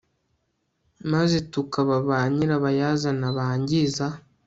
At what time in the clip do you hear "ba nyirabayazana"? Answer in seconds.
2.07-3.27